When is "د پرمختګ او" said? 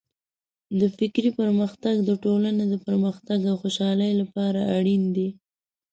2.71-3.55